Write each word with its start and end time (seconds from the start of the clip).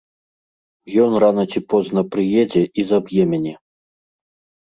Ён 1.03 1.11
рана 1.23 1.43
ці 1.51 1.59
позна 1.73 2.01
прыедзе 2.15 2.63
і 2.81 2.87
заб'е 2.93 3.23
мяне. 3.35 3.53